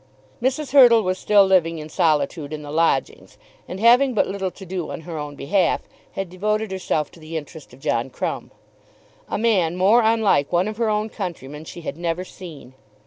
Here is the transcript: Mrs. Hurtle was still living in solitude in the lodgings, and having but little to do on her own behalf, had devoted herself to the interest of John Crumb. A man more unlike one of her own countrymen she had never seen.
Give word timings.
Mrs. 0.41 0.71
Hurtle 0.71 1.03
was 1.03 1.19
still 1.19 1.45
living 1.45 1.77
in 1.77 1.87
solitude 1.87 2.53
in 2.53 2.63
the 2.63 2.71
lodgings, 2.71 3.37
and 3.67 3.79
having 3.79 4.15
but 4.15 4.25
little 4.27 4.49
to 4.49 4.65
do 4.65 4.89
on 4.89 5.01
her 5.01 5.15
own 5.19 5.35
behalf, 5.35 5.81
had 6.13 6.27
devoted 6.27 6.71
herself 6.71 7.11
to 7.11 7.19
the 7.19 7.37
interest 7.37 7.71
of 7.71 7.81
John 7.81 8.09
Crumb. 8.09 8.49
A 9.29 9.37
man 9.37 9.75
more 9.75 10.01
unlike 10.01 10.51
one 10.51 10.67
of 10.67 10.77
her 10.77 10.89
own 10.89 11.09
countrymen 11.09 11.65
she 11.65 11.81
had 11.81 11.97
never 11.97 12.23
seen. 12.23 12.73